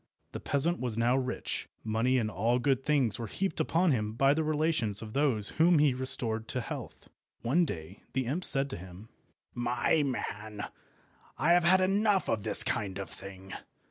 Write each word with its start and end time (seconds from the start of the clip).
The 0.31 0.39
peasant 0.39 0.81
was 0.81 0.97
now 0.97 1.15
rich. 1.15 1.69
Money 1.83 2.17
and 2.17 2.31
all 2.31 2.57
good 2.57 2.83
things 2.83 3.19
were 3.19 3.27
heaped 3.27 3.59
upon 3.59 3.91
him 3.91 4.13
by 4.13 4.33
the 4.33 4.43
relations 4.43 5.03
of 5.03 5.13
those 5.13 5.49
whom 5.61 5.77
he 5.77 5.93
restored 5.93 6.47
to 6.47 6.61
health. 6.61 7.07
One 7.43 7.65
day 7.65 8.01
the 8.13 8.25
imp 8.25 8.43
said 8.43 8.67
to 8.71 8.77
him— 8.77 9.09
"My 9.53 10.01
man, 10.01 10.63
I 11.37 11.51
have 11.53 11.65
had 11.65 11.81
enough 11.81 12.29
of 12.29 12.41
this 12.41 12.63
kind 12.63 12.97
of 12.97 13.11
thing. 13.11 13.53